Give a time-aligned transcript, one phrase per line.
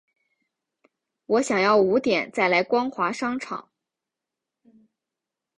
[1.27, 3.69] 我想要五点再来光华商场